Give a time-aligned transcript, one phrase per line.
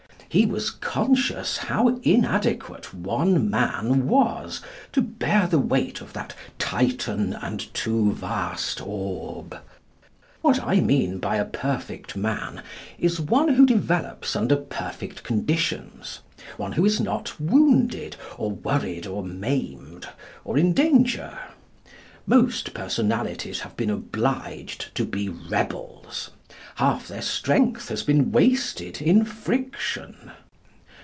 [0.29, 4.61] He was conscious how inadequate one man was
[4.93, 9.57] to bear the weight of that Titan and too vast orb.
[10.41, 12.61] What I mean by a perfect man
[12.97, 16.19] is one who develops under perfect conditions;
[16.55, 20.07] one who is not wounded, or worried or maimed,
[20.45, 21.37] or in danger.
[22.25, 26.29] Most personalities have been obliged to be rebels.
[26.75, 30.31] Half their strength has been wasted in friction.